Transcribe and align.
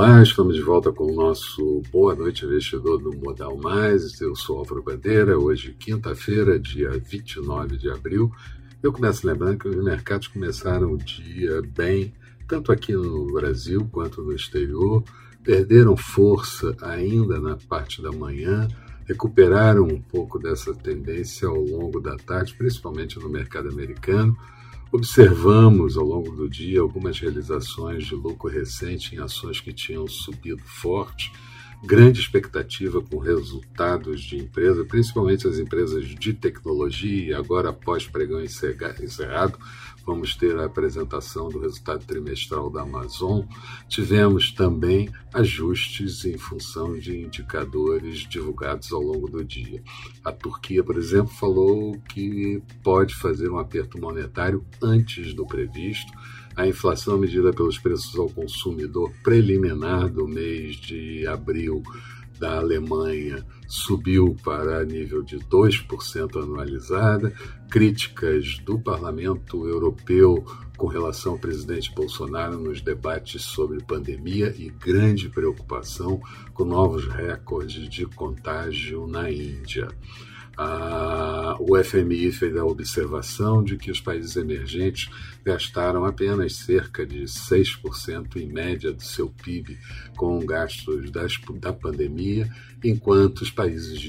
Olá, 0.00 0.22
estamos 0.22 0.54
de 0.54 0.62
volta 0.62 0.92
com 0.92 1.10
o 1.10 1.12
nosso 1.12 1.82
Boa 1.90 2.14
Noite 2.14 2.44
Investidor 2.44 3.02
do 3.02 3.12
Modal 3.18 3.56
Mais. 3.56 4.20
Eu 4.20 4.32
sou 4.36 4.58
Álvaro 4.58 4.80
Bandeira, 4.80 5.36
hoje 5.36 5.74
quinta-feira, 5.76 6.56
dia 6.56 6.90
29 6.90 7.76
de 7.76 7.90
abril. 7.90 8.30
Eu 8.80 8.92
começo 8.92 9.26
lembrando 9.26 9.58
que 9.58 9.66
os 9.66 9.74
mercados 9.74 10.28
começaram 10.28 10.92
o 10.92 10.96
dia 10.96 11.60
bem, 11.76 12.14
tanto 12.46 12.70
aqui 12.70 12.92
no 12.92 13.26
Brasil 13.32 13.88
quanto 13.90 14.22
no 14.22 14.32
exterior, 14.32 15.02
perderam 15.42 15.96
força 15.96 16.76
ainda 16.80 17.40
na 17.40 17.56
parte 17.56 18.00
da 18.00 18.12
manhã, 18.12 18.68
recuperaram 19.04 19.82
um 19.82 20.00
pouco 20.00 20.38
dessa 20.38 20.72
tendência 20.72 21.48
ao 21.48 21.60
longo 21.60 21.98
da 21.98 22.14
tarde, 22.14 22.54
principalmente 22.56 23.18
no 23.18 23.28
mercado 23.28 23.68
americano 23.68 24.36
Observamos 24.90 25.98
ao 25.98 26.04
longo 26.04 26.34
do 26.34 26.48
dia 26.48 26.80
algumas 26.80 27.20
realizações 27.20 28.06
de 28.06 28.14
lucro 28.14 28.48
recente 28.48 29.14
em 29.14 29.18
ações 29.18 29.60
que 29.60 29.70
tinham 29.70 30.08
subido 30.08 30.62
forte, 30.62 31.30
grande 31.84 32.20
expectativa 32.20 33.00
com 33.00 33.18
resultados 33.18 34.22
de 34.22 34.36
empresa, 34.36 34.84
principalmente 34.84 35.46
as 35.46 35.58
empresas 35.58 36.04
de 36.06 36.34
tecnologia, 36.34 37.38
agora 37.38 37.70
após 37.70 38.06
pregão 38.06 38.42
encerrado, 38.42 39.58
vamos 40.04 40.34
ter 40.34 40.58
a 40.58 40.64
apresentação 40.64 41.48
do 41.48 41.60
resultado 41.60 42.04
trimestral 42.04 42.70
da 42.70 42.82
Amazon. 42.82 43.42
Tivemos 43.88 44.52
também 44.52 45.10
ajustes 45.34 46.24
em 46.24 46.38
função 46.38 46.98
de 46.98 47.20
indicadores 47.20 48.20
divulgados 48.20 48.90
ao 48.92 49.02
longo 49.02 49.28
do 49.28 49.44
dia. 49.44 49.82
A 50.24 50.32
Turquia, 50.32 50.82
por 50.82 50.96
exemplo, 50.96 51.28
falou 51.28 52.00
que 52.08 52.62
pode 52.82 53.14
fazer 53.14 53.50
um 53.50 53.58
aperto 53.58 54.00
monetário 54.00 54.64
antes 54.82 55.34
do 55.34 55.46
previsto. 55.46 56.10
A 56.58 56.66
inflação 56.66 57.16
medida 57.16 57.52
pelos 57.52 57.78
preços 57.78 58.18
ao 58.18 58.28
consumidor 58.28 59.12
preliminar 59.22 60.08
do 60.08 60.26
mês 60.26 60.74
de 60.74 61.24
abril 61.24 61.84
da 62.36 62.58
Alemanha 62.58 63.46
subiu 63.68 64.34
para 64.42 64.84
nível 64.84 65.22
de 65.22 65.38
2% 65.38 66.42
anualizada, 66.42 67.32
críticas 67.70 68.58
do 68.64 68.76
Parlamento 68.76 69.68
Europeu 69.68 70.44
com 70.76 70.88
relação 70.88 71.34
ao 71.34 71.38
presidente 71.38 71.94
Bolsonaro 71.94 72.58
nos 72.58 72.80
debates 72.80 73.42
sobre 73.42 73.80
pandemia 73.80 74.52
e 74.58 74.68
grande 74.68 75.28
preocupação 75.28 76.20
com 76.52 76.64
novos 76.64 77.06
recordes 77.06 77.88
de 77.88 78.04
contágio 78.04 79.06
na 79.06 79.30
Índia 79.30 79.86
o 81.60 81.76
FMI 81.82 82.32
fez 82.32 82.56
a 82.56 82.64
observação 82.64 83.62
de 83.62 83.76
que 83.76 83.90
os 83.90 84.00
países 84.00 84.36
emergentes 84.36 85.08
gastaram 85.44 86.04
apenas 86.04 86.54
cerca 86.56 87.06
de 87.06 87.24
6% 87.24 88.36
em 88.36 88.46
média 88.46 88.92
do 88.92 89.02
seu 89.02 89.28
PIB 89.28 89.78
com 90.16 90.38
gastos 90.44 91.10
das, 91.10 91.34
da 91.60 91.72
pandemia, 91.72 92.50
enquanto 92.82 93.42
os 93.42 93.50
países 93.50 94.00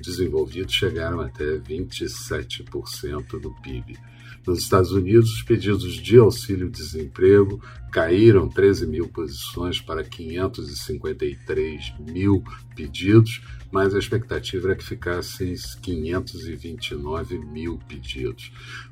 desenvolvidos 0.00 0.74
chegaram 0.74 1.20
até 1.20 1.58
27% 1.58 3.40
do 3.40 3.50
PIB. 3.62 3.98
Nos 4.46 4.60
Estados 4.60 4.92
Unidos, 4.92 5.30
os 5.34 5.42
pedidos 5.42 5.94
de 5.94 6.16
auxílio-desemprego 6.16 7.60
caíram 7.92 8.48
13 8.48 8.86
mil 8.86 9.06
posições 9.08 9.78
para 9.80 10.02
553 10.02 11.94
mil 11.98 12.42
pedidos, 12.74 13.42
mas 13.70 13.94
a 13.94 13.98
expectativa 13.98 14.68
era 14.68 14.76
que 14.76 14.84
ficassem 14.84 15.54
529 15.82 17.38
mil 17.38 17.78
pedidos. 17.86 18.50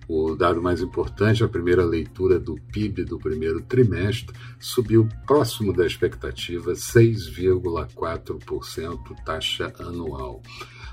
O 0.09 0.35
dado 0.35 0.61
mais 0.63 0.81
importante, 0.81 1.43
a 1.43 1.49
primeira 1.49 1.85
leitura 1.85 2.39
do 2.39 2.55
PIB 2.73 3.03
do 3.05 3.19
primeiro 3.19 3.61
trimestre, 3.63 4.37
subiu 4.61 5.09
próximo 5.27 5.73
da 5.73 5.85
expectativa, 5.87 6.73
6,4% 6.73 9.25
taxa 9.25 9.73
anual. 9.79 10.43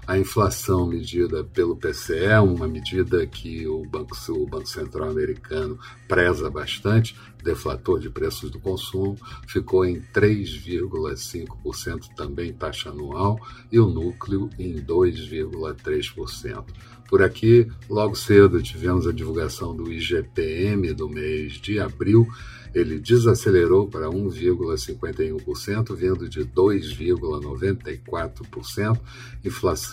A 0.06 0.18
inflação 0.18 0.86
medida 0.86 1.46
pelo 1.46 1.78
PCE, 1.78 2.38
uma 2.44 2.68
medida 2.68 3.26
que 3.26 3.66
o 3.66 3.86
Banco, 3.86 4.14
o 4.30 4.46
Banco 4.46 4.68
Central 4.68 5.10
americano 5.10 5.80
preza 6.10 6.50
bastante, 6.50 7.16
deflator 7.42 8.00
de 8.00 8.10
preços 8.10 8.50
do 8.50 8.60
consumo, 8.60 9.18
ficou 9.48 9.86
em 9.86 10.02
3,5% 10.14 12.14
também 12.16 12.52
taxa 12.52 12.90
anual 12.90 13.40
e 13.72 13.80
o 13.80 13.90
núcleo 13.90 14.50
em 14.60 14.76
2,3%. 14.76 16.66
Por 17.14 17.22
aqui, 17.22 17.70
logo 17.88 18.16
cedo, 18.16 18.64
tivemos 18.64 19.06
a 19.06 19.12
divulgação 19.12 19.76
do 19.76 19.92
IGPM 19.92 20.92
do 20.94 21.08
mês 21.08 21.54
de 21.54 21.80
abril. 21.80 22.28
Ele 22.74 22.98
desacelerou 22.98 23.88
para 23.88 24.10
1,51%, 24.10 25.96
vindo 25.96 26.28
de 26.28 26.44
2,94%. 26.44 29.00
Inflação 29.46 29.93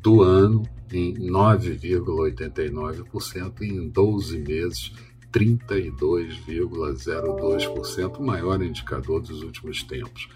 do 0.00 0.22
ano 0.22 0.62
em 0.92 1.12
9,89% 1.14 3.62
e 3.62 3.66
em 3.66 3.88
12 3.88 4.38
meses 4.38 4.92
32,02%, 5.32 8.18
o 8.18 8.22
maior 8.22 8.62
indicador 8.62 9.20
dos 9.20 9.42
últimos 9.42 9.82
tempos. 9.82 10.28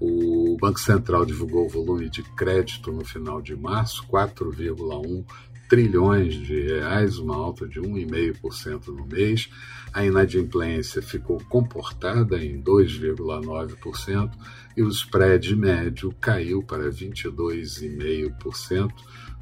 O 0.00 0.56
Banco 0.60 0.78
Central 0.80 1.26
divulgou 1.26 1.66
o 1.66 1.68
volume 1.68 2.08
de 2.08 2.22
crédito 2.22 2.92
no 2.92 3.04
final 3.04 3.42
de 3.42 3.56
março, 3.56 4.06
4,1 4.06 5.24
trilhões 5.68 6.34
de 6.34 6.60
reais, 6.62 7.18
uma 7.18 7.36
alta 7.36 7.68
de 7.68 7.80
1,5% 7.80 8.88
no 8.88 9.06
mês. 9.06 9.48
A 9.92 10.04
inadimplência 10.04 11.00
ficou 11.02 11.38
comportada 11.48 12.36
em 12.42 12.60
2,9% 12.62 14.30
e 14.76 14.82
o 14.82 14.88
spread 14.88 15.54
médio 15.56 16.12
caiu 16.20 16.62
para 16.62 16.90
22,5%. 16.90 18.92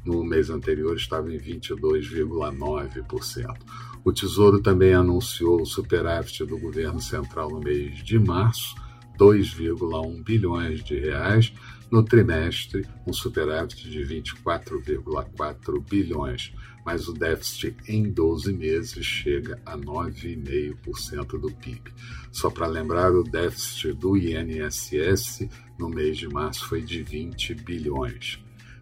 No 0.05 0.23
mês 0.23 0.49
anterior 0.49 0.95
estava 0.95 1.29
em 1.33 1.37
22,9%. 1.37 3.57
O 4.03 4.13
Tesouro 4.13 4.61
também 4.61 4.93
anunciou 4.93 5.61
o 5.61 5.65
superávit 5.65 6.45
do 6.45 6.57
governo 6.57 7.01
central 7.01 7.49
no 7.49 7.59
mês 7.59 8.01
de 8.03 8.17
março, 8.17 8.73
2,1 9.17 10.23
bilhões 10.23 10.83
de 10.83 10.99
reais, 10.99 11.53
no 11.89 12.03
trimestre, 12.03 12.85
um 13.05 13.13
superávit 13.13 13.89
de 13.89 14.01
24,4 14.01 15.81
bilhões, 15.89 16.53
mas 16.85 17.07
o 17.07 17.13
déficit 17.13 17.77
em 17.87 18.09
12 18.11 18.53
meses 18.53 19.05
chega 19.05 19.59
a 19.65 19.77
9,5% 19.77 21.39
do 21.39 21.51
PIB. 21.51 21.93
Só 22.31 22.49
para 22.49 22.67
lembrar, 22.67 23.13
o 23.13 23.23
déficit 23.23 23.93
do 23.93 24.17
INSS 24.17 25.47
no 25.79 25.89
mês 25.89 26.17
de 26.17 26.27
março 26.27 26.67
foi 26.67 26.81
de 26.81 27.01
20 27.03 27.55
bilhões. 27.55 28.39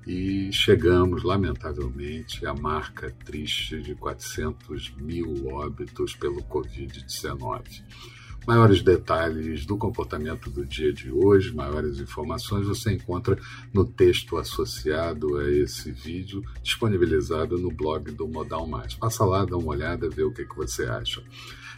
E 0.07 0.51
chegamos, 0.51 1.23
lamentavelmente, 1.23 2.45
à 2.45 2.53
marca 2.53 3.11
triste 3.25 3.81
de 3.81 3.95
400 3.95 4.95
mil 4.97 5.47
óbitos 5.47 6.15
pelo 6.15 6.43
Covid-19. 6.43 7.83
Maiores 8.47 8.81
detalhes 8.83 9.65
do 9.65 9.75
comportamento 9.75 10.51
do 10.51 10.63
dia 10.63 10.93
de 10.93 11.11
hoje, 11.11 11.51
maiores 11.53 11.99
informações 11.99 12.67
você 12.67 12.93
encontra 12.93 13.35
no 13.73 13.83
texto 13.83 14.37
associado 14.37 15.37
a 15.37 15.49
esse 15.49 15.91
vídeo, 15.91 16.43
disponibilizado 16.61 17.57
no 17.57 17.71
blog 17.71 18.11
do 18.11 18.27
Modal 18.27 18.67
Mais. 18.67 18.93
Passa 18.93 19.25
lá, 19.25 19.43
dá 19.45 19.57
uma 19.57 19.71
olhada, 19.71 20.07
vê 20.09 20.21
o 20.23 20.31
que, 20.31 20.45
que 20.45 20.55
você 20.55 20.85
acha. 20.85 21.23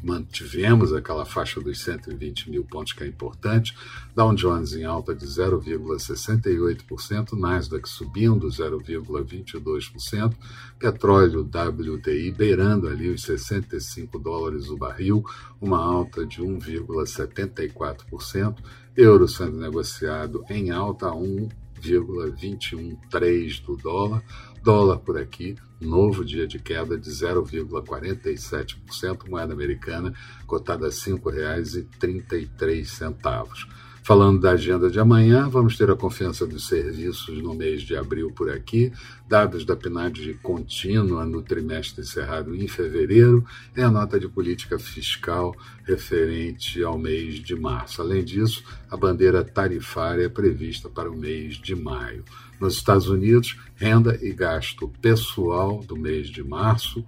mantivemos 0.04 0.94
aquela 0.94 1.26
faixa 1.26 1.60
dos 1.60 1.82
120 1.82 2.52
mil 2.52 2.64
pontos 2.64 2.94
que 2.94 3.04
é 3.04 3.08
importante, 3.08 3.76
Dow 4.16 4.36
Jones 4.36 4.74
em 4.74 4.86
alta 4.86 5.16
de 5.16 5.26
0,68%, 5.26 7.34
Nasdaq 7.34 7.90
subindo 7.90 8.46
0,22%, 8.48 10.36
petróleo 10.78 11.42
WTI 11.42 12.30
beirando 12.32 12.88
ali 12.88 13.10
os 13.10 13.24
65 13.24 14.20
dólares 14.20 14.70
o 14.70 14.78
barril, 14.78 15.26
uma 15.60 15.84
alta 15.84 16.24
de 16.26 16.40
1,74%, 16.42 18.56
euro 18.96 19.28
sendo 19.28 19.58
negociado 19.58 20.46
em 20.50 20.70
alta 20.70 21.08
a 21.08 21.16
1,213 21.16 23.62
do 23.62 23.76
dólar, 23.76 24.24
Dólar 24.64 25.00
por 25.00 25.18
aqui, 25.18 25.58
novo 25.82 26.24
dia 26.24 26.48
de 26.48 26.58
queda 26.58 26.98
de 26.98 27.10
0,47%, 27.10 29.28
moeda 29.28 29.52
americana 29.52 30.14
cotada 30.48 30.86
a 30.86 30.90
R$ 30.90 30.96
5,33. 30.96 33.68
Falando 34.06 34.42
da 34.42 34.52
agenda 34.52 34.90
de 34.90 35.00
amanhã, 35.00 35.48
vamos 35.48 35.78
ter 35.78 35.90
a 35.90 35.96
confiança 35.96 36.46
dos 36.46 36.68
serviços 36.68 37.42
no 37.42 37.54
mês 37.54 37.84
de 37.84 37.96
abril 37.96 38.30
por 38.32 38.50
aqui, 38.52 38.92
dados 39.30 39.64
da 39.64 39.78
PNAD 39.78 40.40
contínua 40.44 41.24
no 41.24 41.42
trimestre 41.42 42.02
encerrado 42.02 42.54
em 42.54 42.68
fevereiro 42.68 43.46
e 43.74 43.82
a 43.82 43.90
nota 43.90 44.20
de 44.20 44.28
política 44.28 44.78
fiscal 44.78 45.56
referente 45.86 46.84
ao 46.84 46.98
mês 46.98 47.36
de 47.36 47.56
março. 47.56 48.02
Além 48.02 48.26
disso, 48.26 48.62
a 48.92 48.98
bandeira 48.98 49.42
tarifária 49.42 50.30
prevista 50.30 50.90
para 50.90 51.10
o 51.10 51.16
mês 51.16 51.56
de 51.56 51.74
maio. 51.74 52.26
Nos 52.60 52.76
Estados 52.76 53.08
Unidos, 53.08 53.58
renda 53.78 54.20
e 54.22 54.34
gasto 54.34 54.92
pessoal 55.02 55.82
do 55.82 55.96
mês 55.96 56.28
de 56.28 56.44
março 56.44 57.06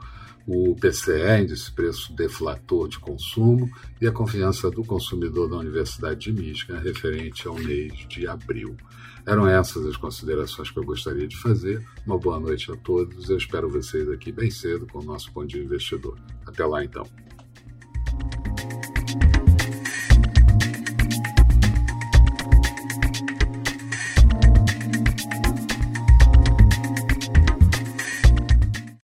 o 0.48 0.76
PCE, 0.76 1.42
índice 1.42 1.72
preço 1.72 2.14
deflator 2.14 2.88
de 2.88 3.00
consumo, 3.00 3.70
e 4.00 4.08
a 4.08 4.12
confiança 4.12 4.70
do 4.70 4.84
consumidor 4.84 5.50
da 5.50 5.58
Universidade 5.58 6.32
de 6.32 6.34
Michigan 6.34 6.80
referente 6.80 7.48
ao 7.48 7.56
mês 7.56 7.94
de 8.08 8.28
abril. 8.28 8.76
Eram 9.26 9.48
essas 9.48 9.86
as 9.88 9.98
considerações 9.98 10.70
que 10.70 10.78
eu 10.78 10.84
gostaria 10.84 11.28
de 11.28 11.36
fazer. 11.38 11.84
Uma 12.06 12.20
boa 12.20 12.40
noite 12.40 12.72
a 12.72 12.76
todos. 12.76 13.28
Eu 13.28 13.38
espero 13.38 13.68
vocês 13.68 14.08
aqui 14.10 14.32
bem 14.32 14.52
cedo 14.52 14.86
com 14.86 15.00
o 15.00 15.04
nosso 15.04 15.32
Bom 15.32 15.46
Dia 15.46 15.64
Investidor. 15.64 16.20
Até 16.46 16.64
lá, 16.64 16.84
então. 16.84 17.25